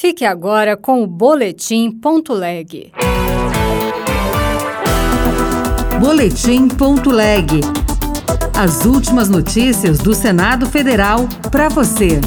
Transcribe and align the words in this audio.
Fique 0.00 0.24
agora 0.24 0.78
com 0.78 1.02
o 1.02 1.06
Boletim 1.06 1.90
Ponto 1.90 2.32
Leg. 2.32 2.90
Boletim 6.00 6.68
Ponto 6.68 7.10
Leg. 7.10 7.60
As 8.58 8.86
últimas 8.86 9.28
notícias 9.28 9.98
do 9.98 10.14
Senado 10.14 10.64
Federal 10.64 11.28
para 11.50 11.68
você. 11.68 12.18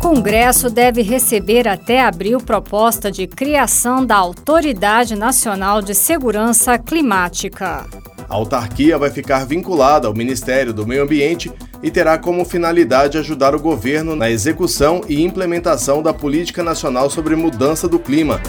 Congresso 0.00 0.70
deve 0.70 1.02
receber 1.02 1.66
até 1.66 2.00
abril 2.00 2.38
proposta 2.38 3.10
de 3.10 3.26
criação 3.26 4.06
da 4.06 4.14
Autoridade 4.14 5.16
Nacional 5.16 5.82
de 5.82 5.92
Segurança 5.92 6.78
Climática. 6.78 7.84
A 8.28 8.34
autarquia 8.34 8.96
vai 8.96 9.10
ficar 9.10 9.44
vinculada 9.44 10.06
ao 10.06 10.14
Ministério 10.14 10.72
do 10.72 10.86
Meio 10.86 11.02
Ambiente 11.02 11.50
e 11.82 11.90
terá 11.90 12.16
como 12.16 12.44
finalidade 12.44 13.18
ajudar 13.18 13.54
o 13.54 13.60
governo 13.60 14.14
na 14.14 14.30
execução 14.30 15.02
e 15.08 15.22
implementação 15.22 16.02
da 16.02 16.14
Política 16.14 16.62
Nacional 16.62 17.10
sobre 17.10 17.34
Mudança 17.34 17.88
do 17.88 17.98
Clima. 17.98 18.40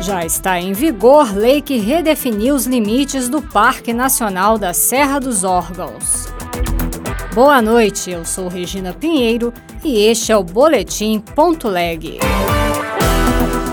Já 0.00 0.24
está 0.24 0.58
em 0.58 0.72
vigor 0.72 1.36
lei 1.36 1.60
que 1.60 1.76
redefiniu 1.76 2.54
os 2.54 2.66
limites 2.66 3.28
do 3.28 3.42
Parque 3.42 3.92
Nacional 3.92 4.56
da 4.56 4.72
Serra 4.72 5.18
dos 5.18 5.44
Órgãos. 5.44 6.26
Boa 7.34 7.60
noite, 7.60 8.10
eu 8.10 8.24
sou 8.24 8.48
Regina 8.48 8.92
Pinheiro 8.92 9.52
e 9.84 10.06
este 10.06 10.32
é 10.32 10.36
o 10.36 10.42
Boletim 10.42 11.20
Ponto 11.20 11.68
Leg. 11.68 12.18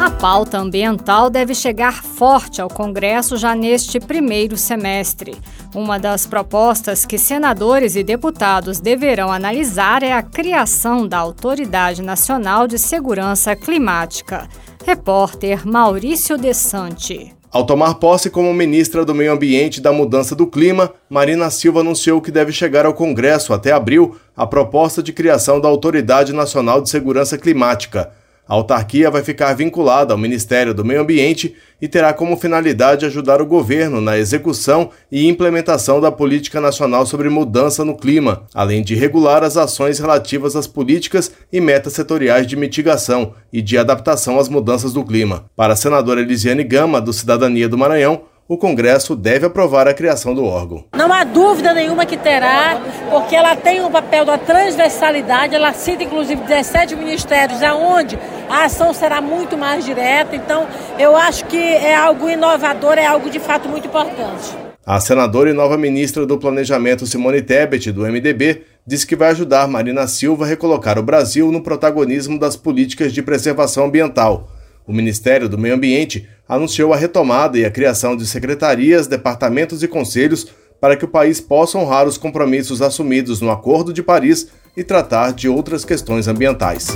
A 0.08 0.10
pauta 0.10 0.58
ambiental 0.58 1.30
deve 1.30 1.54
chegar 1.54 2.02
forte 2.02 2.62
ao 2.62 2.70
Congresso 2.70 3.36
já 3.36 3.54
neste 3.54 4.00
primeiro 4.00 4.56
semestre. 4.56 5.36
Uma 5.76 6.00
das 6.00 6.26
propostas 6.26 7.06
que 7.06 7.18
senadores 7.18 7.98
e 7.98 8.04
deputados 8.04 8.80
deverão 8.80 9.30
analisar 9.30 10.04
é 10.04 10.14
a 10.14 10.24
criação 10.24 11.06
da 11.06 11.18
Autoridade 11.18 12.02
Nacional 12.02 12.70
de 12.70 12.80
Segurança 12.80 13.54
Climática. 13.54 14.48
Repórter 14.86 15.68
Maurício 15.68 16.38
Desante. 16.38 17.36
Ao 17.52 17.66
tomar 17.66 17.96
posse 17.96 18.30
como 18.30 18.54
ministra 18.54 19.04
do 19.04 19.14
Meio 19.14 19.34
Ambiente 19.34 19.78
e 19.78 19.82
da 19.82 19.92
Mudança 19.92 20.34
do 20.34 20.48
Clima, 20.48 20.94
Marina 21.10 21.50
Silva 21.50 21.82
anunciou 21.82 22.22
que 22.22 22.32
deve 22.32 22.54
chegar 22.54 22.86
ao 22.86 22.94
Congresso 22.94 23.52
até 23.52 23.74
abril 23.74 24.16
a 24.38 24.48
proposta 24.48 25.04
de 25.04 25.12
criação 25.12 25.60
da 25.60 25.68
Autoridade 25.68 26.32
Nacional 26.32 26.82
de 26.82 26.90
Segurança 26.90 27.38
Climática. 27.38 28.10
A 28.48 28.54
autarquia 28.54 29.12
vai 29.12 29.24
ficar 29.24 29.54
vinculada 29.54 30.14
ao 30.14 30.18
Ministério 30.18 30.74
do 30.74 30.86
Meio 30.86 31.02
Ambiente 31.02 31.56
e 31.82 31.88
terá 31.88 32.14
como 32.14 32.38
finalidade 32.38 33.06
ajudar 33.06 33.42
o 33.42 33.46
governo 33.46 34.00
na 34.00 34.18
execução 34.18 34.90
e 35.12 35.28
implementação 35.28 36.00
da 36.00 36.12
Política 36.12 36.62
Nacional 36.62 37.06
sobre 37.06 37.30
Mudança 37.30 37.84
no 37.84 37.96
Clima, 37.96 38.44
além 38.54 38.82
de 38.82 38.96
regular 38.96 39.44
as 39.44 39.58
ações 39.58 40.00
relativas 40.00 40.56
às 40.56 40.66
políticas 40.66 41.32
e 41.52 41.60
metas 41.60 41.94
setoriais 41.94 42.48
de 42.48 42.56
mitigação 42.56 43.34
e 43.52 43.62
de 43.62 43.78
adaptação 43.78 44.40
às 44.40 44.50
mudanças 44.50 44.94
do 44.94 45.04
clima. 45.04 45.46
Para 45.56 45.74
a 45.74 45.78
senadora 45.78 46.22
Elisiane 46.22 46.64
Gama, 46.64 47.02
do 47.02 47.14
Cidadania 47.14 47.70
do 47.70 47.78
Maranhão, 47.78 48.22
o 48.48 48.58
Congresso 48.58 49.16
deve 49.16 49.46
aprovar 49.46 49.88
a 49.88 49.94
criação 49.94 50.34
do 50.34 50.46
órgão. 50.46 50.86
Não 50.96 51.12
há 51.12 51.26
dúvida 51.26 51.74
nenhuma 51.74 52.06
que 52.06 52.16
terá, 52.16 52.80
porque 53.12 53.36
ela 53.36 53.56
tem 53.58 53.82
um 53.82 53.92
papel 53.92 54.24
da 54.24 54.38
transversalidade, 54.38 55.54
ela 55.54 55.74
cita 55.74 56.04
inclusive 56.04 56.42
17 56.44 56.96
ministérios, 56.96 57.62
aonde 57.62 58.18
a 58.50 58.64
ação 58.64 58.94
será 58.94 59.20
muito 59.20 59.58
mais 59.58 59.84
direta. 59.84 60.36
Então, 60.36 60.66
eu 60.98 61.18
acho 61.18 61.46
que 61.46 61.58
é 61.58 61.94
algo 61.94 62.30
inovador, 62.30 62.98
é 62.98 63.06
algo 63.06 63.30
de 63.30 63.40
fato 63.40 63.68
muito 63.68 63.88
importante. 63.88 64.56
A 64.86 65.02
senadora 65.02 65.50
e 65.50 65.54
nova 65.54 65.78
ministra 65.78 66.26
do 66.26 66.38
Planejamento 66.38 67.06
Simone 67.06 67.42
Tebet, 67.42 67.92
do 67.92 68.04
MDB, 68.04 68.64
disse 68.86 69.06
que 69.06 69.18
vai 69.18 69.32
ajudar 69.32 69.68
Marina 69.68 70.08
Silva 70.08 70.46
a 70.46 70.48
recolocar 70.48 70.98
o 70.98 71.04
Brasil 71.04 71.52
no 71.52 71.62
protagonismo 71.62 72.40
das 72.40 72.56
políticas 72.56 73.12
de 73.12 73.22
preservação 73.22 73.84
ambiental. 73.84 74.50
O 74.88 74.94
Ministério 74.94 75.50
do 75.50 75.58
Meio 75.58 75.76
Ambiente 75.76 76.30
anunciou 76.48 76.94
a 76.94 76.98
retomada 76.98 77.58
e 77.58 77.66
a 77.66 77.72
criação 77.72 78.16
de 78.16 78.26
secretarias, 78.26 79.08
departamentos 79.08 79.84
e 79.84 79.88
conselhos 79.88 80.48
para 80.80 80.96
que 80.96 81.06
o 81.06 81.08
país 81.08 81.42
possa 81.42 81.78
honrar 81.78 82.08
os 82.08 82.18
compromissos 82.18 82.82
assumidos 82.82 83.42
no 83.42 83.50
Acordo 83.50 83.92
de 83.92 84.04
Paris 84.04 84.48
e 84.76 84.84
tratar 84.84 85.34
de 85.34 85.50
outras 85.50 85.84
questões 85.84 86.28
ambientais. 86.28 86.88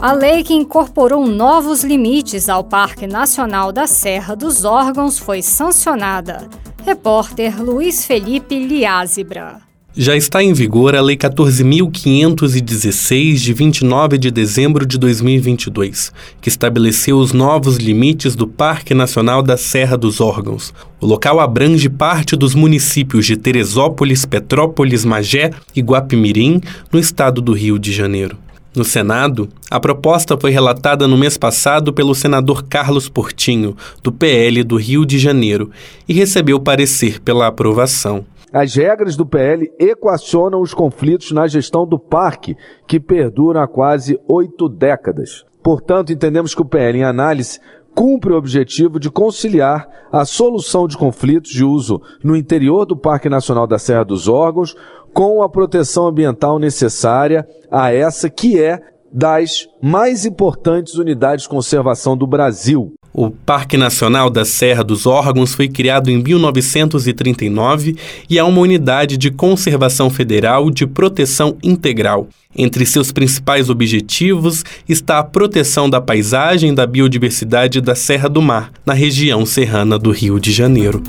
A 0.00 0.12
lei 0.12 0.42
que 0.42 0.54
incorporou 0.54 1.26
novos 1.26 1.82
limites 1.84 2.48
ao 2.48 2.64
Parque 2.64 3.06
Nacional 3.06 3.72
da 3.72 3.86
Serra 3.86 4.34
dos 4.34 4.64
Órgãos 4.64 5.18
foi 5.18 5.42
sancionada. 5.42 6.48
Repórter 6.84 7.62
Luiz 7.62 8.04
Felipe 8.04 8.58
Liázebra. 8.58 9.73
Já 9.96 10.16
está 10.16 10.42
em 10.42 10.52
vigor 10.52 10.96
a 10.96 11.00
Lei 11.00 11.16
14.516, 11.16 13.34
de 13.34 13.52
29 13.52 14.18
de 14.18 14.28
dezembro 14.28 14.84
de 14.84 14.98
2022, 14.98 16.12
que 16.40 16.48
estabeleceu 16.48 17.16
os 17.16 17.32
novos 17.32 17.76
limites 17.76 18.34
do 18.34 18.48
Parque 18.48 18.92
Nacional 18.92 19.40
da 19.40 19.56
Serra 19.56 19.96
dos 19.96 20.20
Órgãos. 20.20 20.74
O 21.00 21.06
local 21.06 21.38
abrange 21.38 21.88
parte 21.88 22.34
dos 22.34 22.56
municípios 22.56 23.24
de 23.24 23.36
Teresópolis, 23.36 24.26
Petrópolis, 24.26 25.04
Magé 25.04 25.52
e 25.76 25.80
Guapimirim, 25.80 26.60
no 26.92 26.98
estado 26.98 27.40
do 27.40 27.52
Rio 27.52 27.78
de 27.78 27.92
Janeiro. 27.92 28.36
No 28.74 28.82
Senado, 28.82 29.48
a 29.70 29.78
proposta 29.78 30.36
foi 30.36 30.50
relatada 30.50 31.06
no 31.06 31.16
mês 31.16 31.38
passado 31.38 31.92
pelo 31.92 32.16
senador 32.16 32.64
Carlos 32.64 33.08
Portinho, 33.08 33.76
do 34.02 34.10
PL 34.10 34.64
do 34.64 34.74
Rio 34.74 35.06
de 35.06 35.20
Janeiro, 35.20 35.70
e 36.08 36.12
recebeu 36.12 36.58
parecer 36.58 37.20
pela 37.20 37.46
aprovação. 37.46 38.26
As 38.54 38.76
regras 38.76 39.16
do 39.16 39.26
PL 39.26 39.68
equacionam 39.80 40.60
os 40.60 40.72
conflitos 40.72 41.32
na 41.32 41.48
gestão 41.48 41.84
do 41.84 41.98
parque, 41.98 42.56
que 42.86 43.00
perduram 43.00 43.60
há 43.60 43.66
quase 43.66 44.16
oito 44.28 44.68
décadas. 44.68 45.44
Portanto, 45.60 46.12
entendemos 46.12 46.54
que 46.54 46.62
o 46.62 46.64
PL, 46.64 46.98
em 46.98 47.02
análise, 47.02 47.58
cumpre 47.96 48.32
o 48.32 48.36
objetivo 48.36 49.00
de 49.00 49.10
conciliar 49.10 49.88
a 50.12 50.24
solução 50.24 50.86
de 50.86 50.96
conflitos 50.96 51.50
de 51.50 51.64
uso 51.64 52.00
no 52.22 52.36
interior 52.36 52.86
do 52.86 52.96
Parque 52.96 53.28
Nacional 53.28 53.66
da 53.66 53.76
Serra 53.76 54.04
dos 54.04 54.28
Órgãos 54.28 54.76
com 55.12 55.42
a 55.42 55.48
proteção 55.48 56.06
ambiental 56.06 56.60
necessária 56.60 57.44
a 57.68 57.92
essa 57.92 58.30
que 58.30 58.62
é 58.62 58.80
das 59.12 59.68
mais 59.82 60.24
importantes 60.24 60.94
unidades 60.94 61.42
de 61.42 61.48
conservação 61.48 62.16
do 62.16 62.26
Brasil. 62.26 62.94
O 63.16 63.30
Parque 63.30 63.76
Nacional 63.76 64.28
da 64.28 64.44
Serra 64.44 64.82
dos 64.82 65.06
Órgãos 65.06 65.54
foi 65.54 65.68
criado 65.68 66.10
em 66.10 66.20
1939 66.20 67.96
e 68.28 68.40
é 68.40 68.42
uma 68.42 68.60
unidade 68.60 69.16
de 69.16 69.30
conservação 69.30 70.10
federal 70.10 70.68
de 70.68 70.84
proteção 70.84 71.56
integral. 71.62 72.26
Entre 72.56 72.84
seus 72.84 73.12
principais 73.12 73.70
objetivos 73.70 74.64
está 74.88 75.20
a 75.20 75.22
proteção 75.22 75.88
da 75.88 76.00
paisagem 76.00 76.72
e 76.72 76.74
da 76.74 76.88
biodiversidade 76.88 77.80
da 77.80 77.94
Serra 77.94 78.28
do 78.28 78.42
Mar, 78.42 78.72
na 78.84 78.94
região 78.94 79.46
serrana 79.46 79.96
do 79.96 80.10
Rio 80.10 80.40
de 80.40 80.50
Janeiro. 80.50 81.00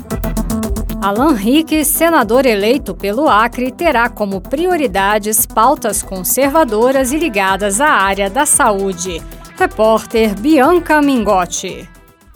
Alan 1.02 1.34
Rick, 1.34 1.84
senador 1.84 2.46
eleito 2.46 2.94
pelo 2.94 3.28
Acre, 3.28 3.72
terá 3.72 4.08
como 4.08 4.40
prioridades 4.40 5.44
pautas 5.44 6.04
conservadoras 6.04 7.12
e 7.12 7.18
ligadas 7.18 7.80
à 7.80 7.88
área 7.88 8.30
da 8.30 8.46
saúde. 8.46 9.20
Repórter 9.58 10.38
Bianca 10.38 11.00
Mingotti. 11.00 11.88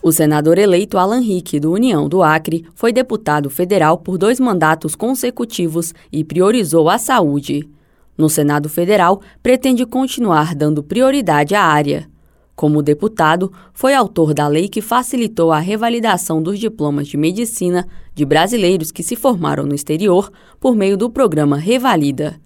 O 0.02 0.10
senador 0.10 0.56
eleito 0.56 0.96
Alan 0.96 1.20
Rick, 1.20 1.60
do 1.60 1.70
União 1.70 2.08
do 2.08 2.22
Acre, 2.22 2.64
foi 2.74 2.94
deputado 2.94 3.50
federal 3.50 3.98
por 3.98 4.16
dois 4.16 4.40
mandatos 4.40 4.96
consecutivos 4.96 5.92
e 6.10 6.24
priorizou 6.24 6.88
a 6.88 6.96
saúde. 6.96 7.68
No 8.16 8.30
Senado 8.30 8.70
Federal, 8.70 9.20
pretende 9.42 9.84
continuar 9.84 10.54
dando 10.54 10.82
prioridade 10.82 11.54
à 11.54 11.62
área. 11.62 12.08
Como 12.56 12.82
deputado, 12.82 13.52
foi 13.74 13.94
autor 13.94 14.32
da 14.32 14.48
lei 14.48 14.66
que 14.66 14.80
facilitou 14.80 15.52
a 15.52 15.58
revalidação 15.58 16.42
dos 16.42 16.58
diplomas 16.58 17.06
de 17.06 17.18
medicina 17.18 17.86
de 18.14 18.24
brasileiros 18.24 18.90
que 18.90 19.02
se 19.02 19.14
formaram 19.14 19.66
no 19.66 19.74
exterior 19.74 20.32
por 20.58 20.74
meio 20.74 20.96
do 20.96 21.10
programa 21.10 21.58
Revalida. 21.58 22.40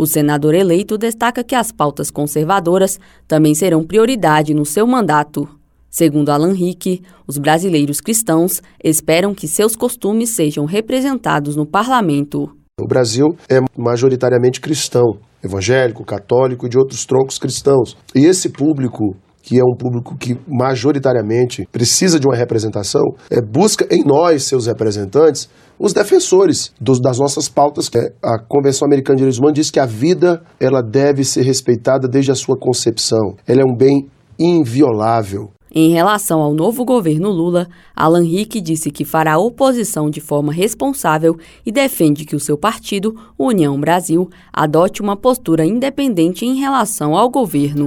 O 0.00 0.06
senador 0.06 0.54
eleito 0.54 0.96
destaca 0.96 1.44
que 1.44 1.54
as 1.54 1.70
pautas 1.70 2.10
conservadoras 2.10 2.98
também 3.28 3.54
serão 3.54 3.84
prioridade 3.84 4.54
no 4.54 4.64
seu 4.64 4.86
mandato. 4.86 5.46
Segundo 5.90 6.30
Alan 6.30 6.54
Rick, 6.54 7.02
os 7.26 7.36
brasileiros 7.36 8.00
cristãos 8.00 8.62
esperam 8.82 9.34
que 9.34 9.46
seus 9.46 9.76
costumes 9.76 10.30
sejam 10.30 10.64
representados 10.64 11.54
no 11.54 11.66
parlamento. 11.66 12.48
O 12.80 12.86
Brasil 12.88 13.26
é 13.46 13.60
majoritariamente 13.76 14.58
cristão, 14.58 15.18
evangélico, 15.44 16.02
católico 16.02 16.64
e 16.64 16.70
de 16.70 16.78
outros 16.78 17.04
troncos 17.04 17.38
cristãos. 17.38 17.94
E 18.14 18.24
esse 18.24 18.48
público 18.48 19.14
que 19.42 19.58
é 19.58 19.62
um 19.64 19.76
público 19.76 20.16
que 20.16 20.38
majoritariamente 20.46 21.66
precisa 21.72 22.20
de 22.20 22.26
uma 22.26 22.36
representação, 22.36 23.02
é, 23.30 23.40
busca 23.40 23.86
em 23.90 24.04
nós, 24.04 24.44
seus 24.44 24.66
representantes, 24.66 25.48
os 25.78 25.92
defensores 25.92 26.72
dos, 26.80 27.00
das 27.00 27.18
nossas 27.18 27.48
pautas. 27.48 27.90
É, 27.94 28.12
a 28.22 28.38
Convenção 28.38 28.86
Americana 28.86 29.16
de 29.16 29.20
Direitos 29.20 29.38
Humanos 29.38 29.54
diz 29.54 29.70
que 29.70 29.80
a 29.80 29.86
vida 29.86 30.42
ela 30.60 30.82
deve 30.82 31.24
ser 31.24 31.42
respeitada 31.42 32.06
desde 32.06 32.30
a 32.30 32.34
sua 32.34 32.56
concepção. 32.56 33.36
Ela 33.46 33.62
é 33.62 33.64
um 33.64 33.74
bem 33.74 34.08
inviolável. 34.38 35.50
Em 35.72 35.92
relação 35.92 36.40
ao 36.40 36.52
novo 36.52 36.84
governo 36.84 37.30
Lula, 37.30 37.68
Alan 37.94 38.24
Rick 38.24 38.60
disse 38.60 38.90
que 38.90 39.04
fará 39.04 39.38
oposição 39.38 40.10
de 40.10 40.20
forma 40.20 40.52
responsável 40.52 41.36
e 41.64 41.70
defende 41.70 42.24
que 42.24 42.34
o 42.34 42.40
seu 42.40 42.58
partido, 42.58 43.14
União 43.38 43.78
Brasil, 43.78 44.28
adote 44.52 45.00
uma 45.00 45.16
postura 45.16 45.64
independente 45.64 46.44
em 46.44 46.56
relação 46.56 47.14
ao 47.14 47.30
governo. 47.30 47.86